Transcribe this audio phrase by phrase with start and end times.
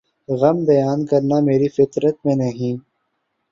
[0.29, 2.75] غم بیان کرنا میری فطرت میں نہیں